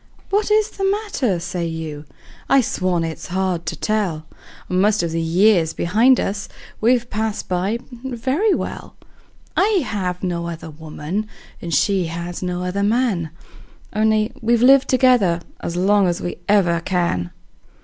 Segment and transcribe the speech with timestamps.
[0.31, 2.05] "What is the matter?" say you.
[2.49, 4.25] I swan it's hard to tell!
[4.67, 6.49] Most of the years behind us
[6.81, 8.95] we've passed by very well;
[9.55, 11.27] I have no other woman,
[11.69, 13.29] she has no other man
[13.93, 17.29] Only we've lived together as long as we ever can.